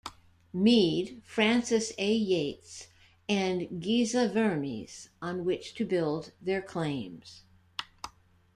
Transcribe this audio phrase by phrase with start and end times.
[0.51, 2.11] Mead, Frances A.
[2.11, 2.87] Yates,
[3.29, 7.43] and Geza Vermes on which to build their claims.